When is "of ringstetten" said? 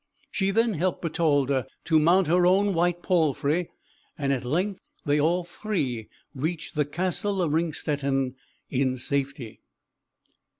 7.39-8.33